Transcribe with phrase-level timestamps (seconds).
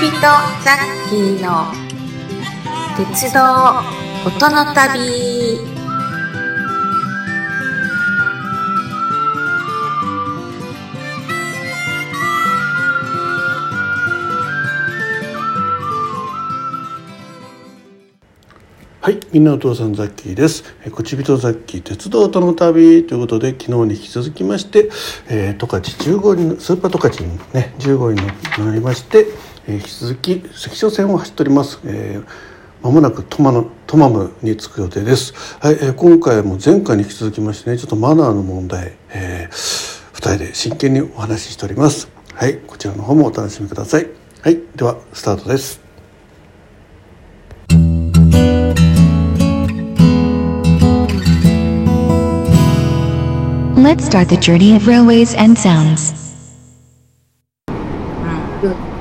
[0.00, 1.66] 人ザッキーの
[2.96, 3.40] 鉄道
[4.26, 5.58] 音の旅
[19.02, 20.64] はい、みんなお父さんザッキーです。
[20.84, 24.90] えーこちびとザッキー鉄道との旅ということで昨日に引き続きまして、
[25.28, 28.20] えー、十勝10号にスーパー十勝にね10号に
[28.58, 29.26] なりまして、
[29.70, 31.78] えー引き続き関所線を走っております。
[31.84, 32.50] えー
[32.82, 35.34] まもなくトマのトマムに着く予定です。
[35.60, 42.08] はい、えー今回も前回に引き続きましてねちょっとマナーの問題、えー、二人で真剣にお話ししております。
[42.34, 44.08] はい、こちらの方もお楽しみください。
[44.40, 45.80] はい、ではスタートです。
[53.76, 56.19] Let's start the journey of railways and sounds.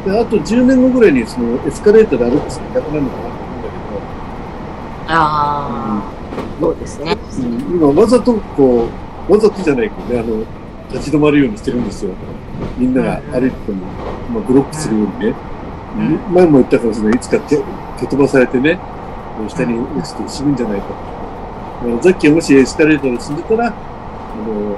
[0.05, 3.69] でであと10年後ぐらいにそのエスカレーターで歩く人いなくなるのかなと思うんだ
[5.07, 6.19] ああ
[6.59, 7.17] そうですね。
[7.71, 8.89] 今わざとこ
[9.29, 10.45] う、わざとじゃないけどね、あの、
[10.93, 12.11] 立ち止まるようにしてるんですよ。
[12.77, 13.85] みんなが歩いてても、
[14.33, 15.35] まあ、ブロックするようにね。
[15.97, 18.77] ん前も言ったかもしれない、いつか蹴蹴飛ばされてね、
[19.47, 20.87] 下に落ちて死ぬんじゃないか。
[21.83, 23.73] だからさっきもしエスカレーターで死んでたら、あ
[24.47, 24.77] の、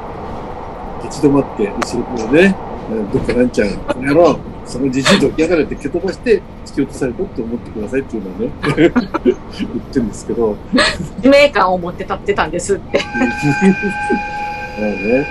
[1.04, 2.56] 立ち止まって、後ろからね、
[3.12, 8.92] どっかなんちゃん、この野郎、そのじじいと起き上がれって蹴飛ばして突き落とされたって思ってくださいっていうのはね、 言っ
[9.92, 10.56] てるんですけど、
[11.22, 15.28] 使命感を持って立ってたんですってまあ ね。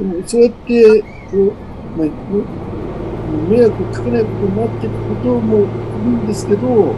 [0.00, 2.08] うん、でもそうやって、こう、まあ、
[3.48, 5.64] 迷惑かけないことになっていくこともいい
[6.24, 6.94] んですけど、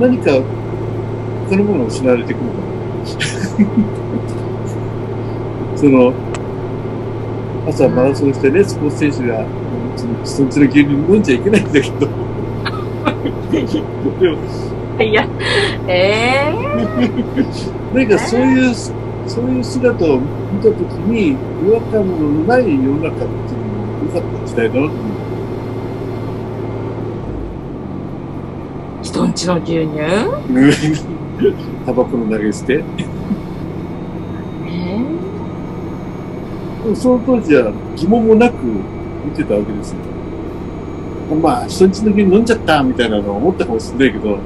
[0.00, 0.30] 何か
[1.48, 2.66] 他のものが失われていくのかな。
[5.76, 6.12] その、
[7.66, 9.44] 朝マラソンしてね、スポーツ選手が、
[9.96, 12.06] そのそいつの牛乳飲んじゃいけないんだけど、
[15.04, 15.28] いや
[15.86, 16.54] え
[17.92, 20.78] えなんかそういう、そういう姿を見たとき
[21.10, 21.36] に、違
[21.72, 25.16] 和感のない世の中っていうのも良かった時代だなと思う。
[29.02, 29.98] 人んちの牛乳？
[31.84, 32.84] タバコの投げ捨て。
[34.66, 35.06] えでも
[36.94, 39.98] その当時は疑問もなく見てたわけですよ。
[41.42, 44.38] まあ、人んちの牛乳飲んじゃったみたいなのは思ったかもしれないけど、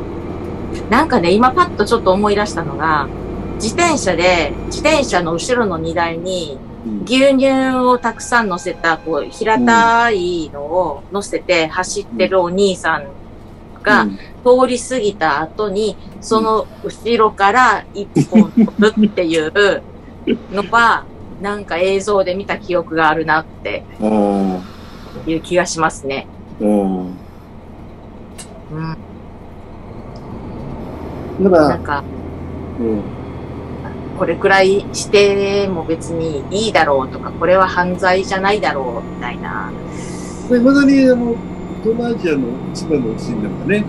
[0.88, 3.08] なんかね今パッとちょっと思い出したのが
[3.56, 7.02] 自転車で自転車の後ろの荷台にうん。
[7.04, 13.04] 牛乳をたくさん乗せた、こう、平たいのを乗せて走ってるお兄さん
[13.82, 14.16] がうん。
[14.16, 19.82] 通り過ぎた後に、その後ろから一本飛ぶっていう
[20.52, 21.04] のは、
[21.40, 24.60] なんか映像で見た記憶があるなってあ
[25.26, 26.26] いう気がしますね。
[26.60, 27.06] あ、うん。
[27.06, 27.08] う
[31.40, 31.44] ん。
[31.44, 32.04] だから、なんか、
[32.78, 33.02] うん。
[34.18, 39.72] これくらいしても別にいいだろうとか、これは犯罪じゃないだろうみたいな。
[40.50, 41.34] いまだに、あの、
[41.82, 43.84] 東南アジアの市場のシーンなんかね、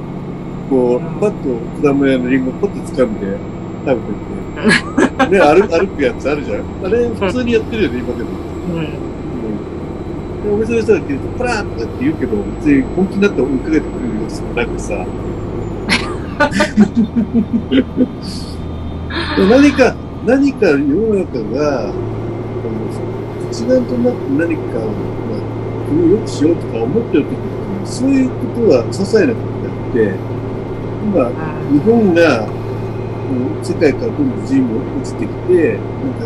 [0.70, 3.38] こう、パッと果物屋のリンゴをポッと掴んで
[3.86, 6.64] 食べてて、 ね、歩 歩くやつあるじゃん。
[6.86, 8.30] あれ、普通にやってるよね、今でも。
[8.74, 8.80] うん。
[8.80, 9.12] うん
[10.42, 13.84] でお店の人が来ると、パラーとかって言うけど、別に本気になって追いかけてくる
[14.24, 15.06] 様子もなくさ。
[19.38, 19.96] で 何か、
[20.26, 21.94] 何か世の中が、
[23.52, 25.42] 一丸となって何かを、まあ、
[25.90, 27.36] 国を良くしようとか思ってる時って、
[27.86, 29.40] そういうことは些細なこ
[29.94, 30.16] とであって、
[31.06, 31.30] 今、
[31.72, 32.61] 日本が、うん
[33.64, 36.26] 世界からどんどん自由も移ってきて、なんか、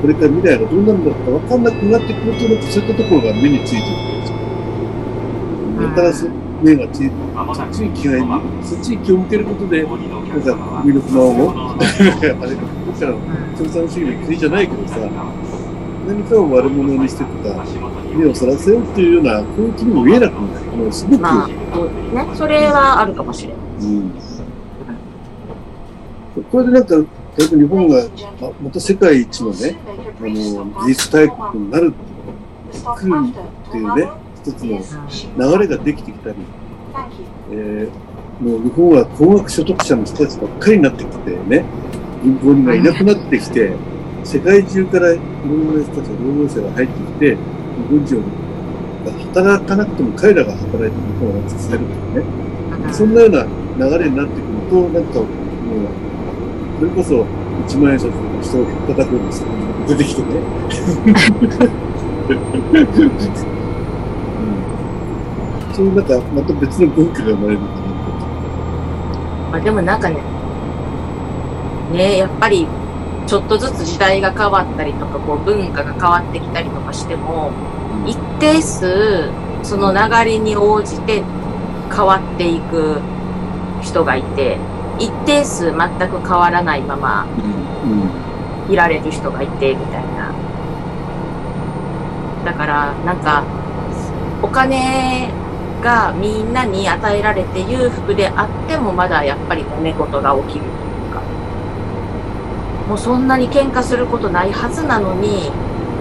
[0.00, 4.38] これから未来がどうなるんだろうか分かんなくなってくると、なんかそういったところが目についてくるんですよ。
[5.82, 6.26] だからそ
[6.62, 7.14] 目がついて、
[7.54, 8.20] そっちに気がい
[8.62, 12.34] そっちに気を向けることで、なんか国の不満を、あれ、
[12.86, 13.12] 僕から
[13.58, 14.96] 共産主義の国じゃないけどさ、
[16.06, 17.64] 何かを悪者にしてとか、
[18.16, 20.66] 目をそらせようっていうような雰囲気にも見えなくなる。
[20.76, 21.56] もうすごく、まあ、ね。
[22.34, 23.56] それはあるかもしれない。
[23.82, 24.31] うん
[26.52, 27.02] これでなんか、例
[27.44, 28.04] えば日本が
[28.62, 29.74] また世界一のね、
[30.20, 31.94] あの、技術大国になる、
[32.72, 33.34] 来る
[33.68, 34.08] っていうね、
[34.44, 36.36] 一つの流れができてきたり、
[37.52, 38.12] えー
[38.42, 41.64] もう日本は高額所得者の人たちばっかりになってきてね、
[42.24, 43.72] 銀行にはいなくなってきて、
[44.24, 47.38] 世界中からいろんな人たち、労働者が入ってきて、日
[47.88, 48.18] 本人
[49.06, 49.12] が
[49.46, 53.46] 働かなくても彼らが働いて日本を支えるというね、そんなような
[53.78, 56.11] 流れになってくると、なんかもう、
[56.82, 57.24] それこそ
[57.64, 59.52] 一万円札の人を叩くような人が
[59.86, 60.28] 出てきてね。
[60.28, 60.32] う
[65.70, 65.74] ん。
[65.76, 67.60] そういうなんか、また別の文化が生まれる
[69.52, 70.16] あでもなんかね、
[71.92, 72.66] ねやっぱり、
[73.28, 77.52] ちょっとずつ時代が変わったりとか、こう文化が変わってきたりとかしても、
[78.06, 79.30] 一定数、
[79.62, 81.22] その流れに応じて
[81.94, 82.98] 変わっていく
[83.82, 84.58] 人がいて、
[85.02, 87.26] 一定数全く変わらないまま
[87.84, 88.72] うん。
[88.72, 90.32] いられる人がいて、みたいな。
[92.44, 93.42] だから、なんか、
[94.42, 95.28] お金
[95.82, 100.70] がみんなに与えられて裕福であってもまだやっぱり揉め事が起きるとい
[101.10, 101.20] うか。
[102.88, 105.50] もうそんなに喧嘩することないはずなのに、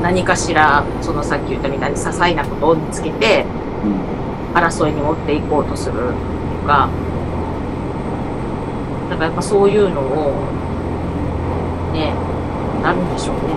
[0.04, 3.46] 何かしら、そのさっき言ったみたいに些細なことを見つけて、
[4.54, 6.14] 争いに持っていこうとする
[6.62, 6.90] とか、
[9.22, 10.34] だからやっぱそういうのを、
[11.94, 12.12] ね、
[12.82, 13.54] なるんでしょうね。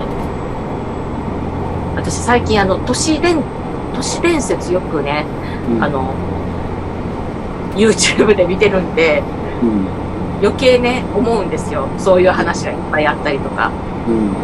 [1.97, 3.43] 私最近あの、都市伝、
[3.95, 5.25] 都市伝説よくね、
[5.71, 5.83] うん。
[5.83, 6.13] あの、
[7.77, 9.23] YouTube で見てるんで、
[9.63, 9.87] うん。
[10.43, 11.89] 余計ね、思うんですよ。
[11.97, 13.73] そういう話がいっぱいあったりとか。
[14.07, 14.35] うん。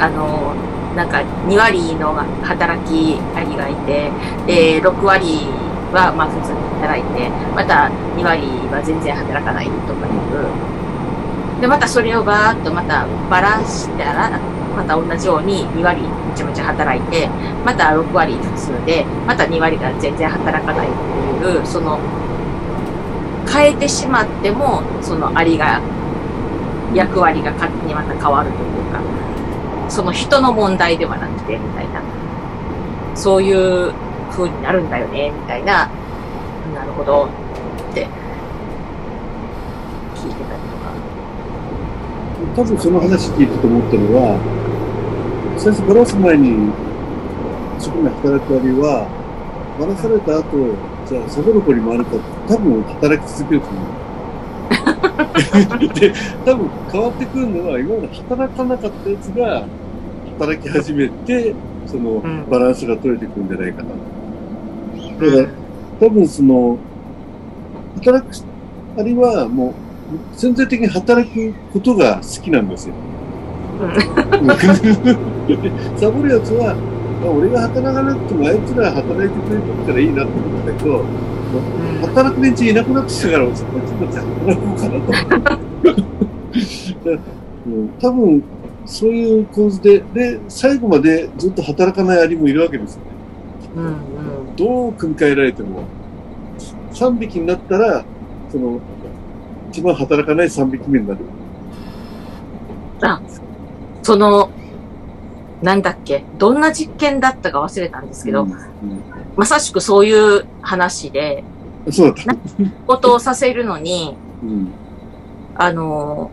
[0.00, 0.54] あの、
[0.96, 1.18] なんか
[1.48, 4.10] 2割の働きありがいて、
[4.46, 5.48] で、6割
[5.92, 8.42] はまあ普通に働いて、また2割
[8.72, 11.60] は全然働かないとかいう。
[11.60, 14.40] で、またそれをバーっとまたバラしたら、
[14.74, 17.28] また同じように2割めちゃめちゃ働いて、
[17.64, 20.90] また6割普通で、また2割が全然働かないっ
[21.40, 21.98] ていう、その、
[23.46, 25.80] 変えてしまっても、そのありが、
[26.94, 29.00] 役割が勝手にまた変わるというか、
[29.88, 32.00] その人の問題ではなくて、みたいな。
[33.14, 33.92] そういう
[34.32, 35.88] 風になるんだよね、みたいな。
[36.74, 37.28] なるほど、
[37.90, 38.06] って、
[40.16, 40.92] 聞いてたりとか。
[42.56, 44.40] 多分その話聞いてて思ったのは、
[45.58, 46.72] 最初バラす前に
[47.78, 49.06] 一生懸命働く割は、
[49.78, 50.76] バラされた後、
[51.06, 52.16] じゃあサボる子に回るか
[52.48, 54.02] 多分働き続けると思う。
[56.00, 56.12] で、
[56.44, 59.66] 多分変わってくるのは、今まで働かなかったやつが
[60.38, 61.54] 働き始めて、
[61.86, 63.88] そのんバランスが取れてくるんじゃないかな。
[65.30, 65.48] だから、
[66.00, 66.78] 多分その、
[67.96, 68.34] 働く、
[68.98, 69.74] あれはもう、
[70.36, 72.94] 潜在的に働くことが好きなんですよ。
[75.96, 76.76] サボるやつは、
[77.24, 81.04] あ俺が働かなくてもあいつら働いてくれてるからいいなって思ったけど、
[82.08, 83.82] 働く連中いなくなってきたから、こっちこっ
[84.12, 86.02] ち働こうかなと。
[87.64, 88.42] うん多分、
[88.86, 93.06] そういう構図で、で、最後までずっと働かないアリもいるわけですよね。
[93.76, 94.11] うんうん
[94.62, 95.84] どう組み替えられても、
[96.92, 98.04] 3匹になったら、
[98.50, 98.80] その、
[99.70, 101.20] 一番働かない3匹目になる。
[104.02, 104.50] その、
[105.62, 108.52] なんだっけ、どんな実験だったか忘れたんですけど、うん
[109.34, 111.42] まさしくそういう話で、
[111.86, 112.36] うんそうだった。
[112.86, 114.68] ことをさせるのに、うん。
[115.56, 116.30] あの、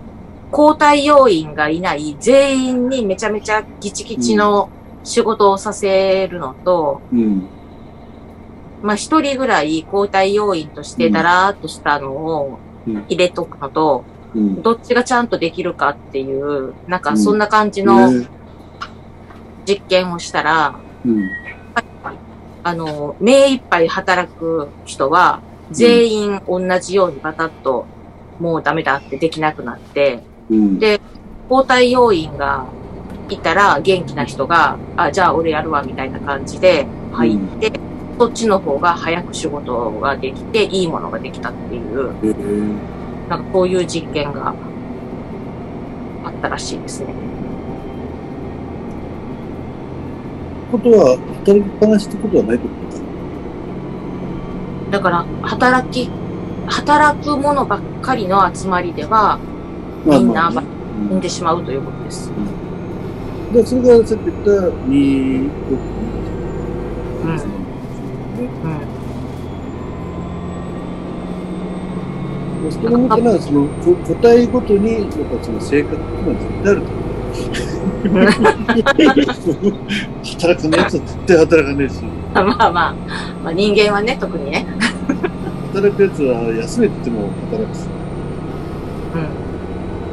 [0.51, 4.69] 交代要員がいない全員にめちゃめちゃギチギチの
[5.03, 7.47] 仕事をさせるのと、うん。
[8.81, 14.03] まあ一人ぐらい交代要員としてだらーっとしたのをうん入れとくのと、
[14.33, 14.61] うん。
[14.61, 18.27] どっちがちゃんとできるかっていう、なんかそんな感じのね
[19.65, 21.29] 実験をしたら、うん。
[22.63, 27.85] あの、目いっぱい働く人は、全員同じようにバタッと、
[28.39, 30.79] もうダメだってできなくなって、うん。
[30.79, 30.99] で
[31.49, 32.65] 交代要員が
[33.29, 37.71] いたら元気な人が、あ、じゃあ俺やるわみたいな感じで入って、
[38.19, 42.99] そっちの方が早く仕事ができて、いいものができたっていう、えー
[43.29, 44.55] なんかこういう実験が
[46.25, 47.13] あったらしいですね。
[50.71, 53.07] ことは、働きっぱなしってことはないってことですか
[54.91, 56.09] だから、働き、
[56.67, 59.39] 働くものばっかりの集まりでは、
[60.05, 60.63] みんなまあ
[61.09, 62.31] 死んでしまうということです。
[63.53, 65.49] で、それがさっき言った2、6、
[67.25, 67.58] うん。
[68.39, 68.49] ね。
[68.63, 68.67] う
[72.67, 72.71] ん。
[72.71, 75.09] それを見たら、その、こ個体ごとに、やっぱ
[75.43, 77.09] その性格っていうのは絶対あると思う。
[77.99, 78.25] 働
[80.61, 82.01] かないやつは絶対働かないし、
[82.33, 82.71] まあまあ、
[83.43, 84.65] まあ人間はね、特にね。
[85.73, 87.85] 働くやつは休めてても働くし。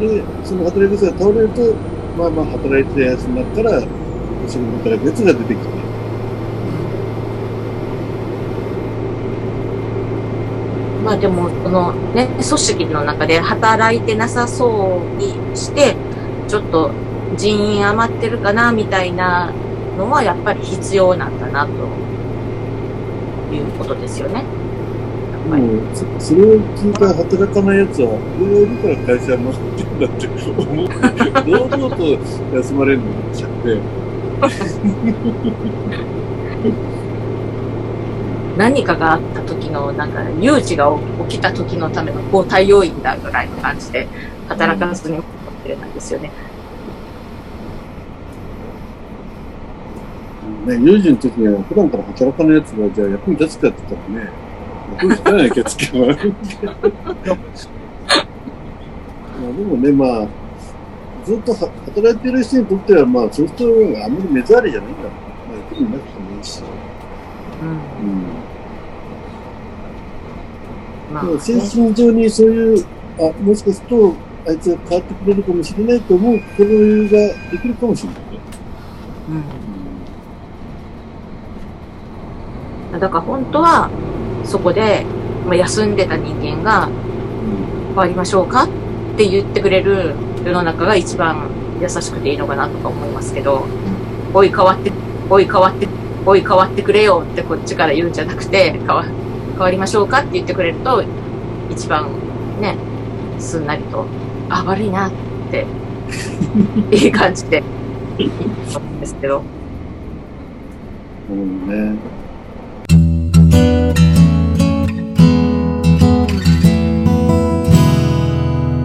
[0.00, 0.08] うん。
[0.08, 1.74] で、その働くやつが倒れると、
[2.18, 3.82] まあまあ働いてたやつの中から、
[4.46, 5.68] 一緒に働くやつが出てきて、
[11.06, 15.94] まあでも、そのね、組織の中で働いてなさそうにして、
[16.48, 16.90] ちょっと
[17.36, 19.52] 人員余ってるかな、みたいな
[19.96, 21.72] のはやっぱり必要なんだなと。
[23.54, 24.42] いうことですよね。
[24.42, 24.46] やっ
[25.48, 25.62] ぱり。
[25.62, 30.98] もうそそれを聞いた働かないやつは、俺がいるから会社は回ってるんだって思って、
[31.46, 32.02] 堂々と
[32.56, 33.78] 休まれるのになっちゃって、
[38.56, 40.90] 何かがあった時の、なんか、有事が
[41.28, 44.08] 起きた時のための交代要員だぐらいの感じで、
[44.48, 46.30] 働かずに思ってるんですよね。
[50.66, 54.30] ね、有事の時には普段から働かないやつが、じゃあ役に立つかって言ったらね、
[54.94, 56.06] 役に立たない気がつけば。
[56.06, 56.12] ま
[59.48, 60.28] あでもね、まあ、
[61.24, 63.66] ずっとは働いてる人にとっては、まあ、そういう人
[63.98, 65.12] があんまり目障りじゃないんだろう。
[65.12, 66.62] まあ、役になくてもいいし。
[67.60, 67.68] うん。
[67.68, 68.45] うん
[71.16, 72.86] まあ、ね、精神上にそういう、
[73.18, 74.14] あ、もしかすると、
[74.46, 77.18] あいつが変わってくれるかもしれないと思う心余裕が
[77.50, 78.40] できるかもしれないね。
[82.92, 83.00] うん。
[83.00, 83.90] だから本当は、
[84.44, 85.04] そこで、
[85.46, 86.88] まあ、休んでた人間が、
[87.88, 88.68] 変わりましょうかっ
[89.16, 91.48] て言ってくれる世の中が一番
[91.80, 93.64] 優しくていいのかなとか思いますけど、
[94.34, 94.92] おい変わって、
[95.30, 95.88] おい変わって、
[96.26, 99.04] おい変わってくれよってこっちから言うんじゃなくて、変わ、
[99.56, 101.02] 変わりましょうかって言ってくれると、
[101.70, 102.10] 一番
[102.60, 102.76] ね、
[103.38, 104.04] すんなりと、
[104.50, 105.12] あ、悪いなっ
[105.50, 105.66] て、
[106.92, 107.62] いい感じで、
[108.18, 109.42] いいと思うんですけど。
[111.30, 111.94] うん。
[111.94, 111.98] ね。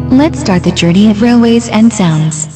[0.09, 2.50] Let's start the journey of railways and sounds.